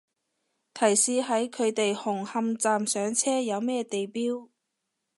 [0.73, 4.49] 提示係佢哋紅磡站上車，有咩地標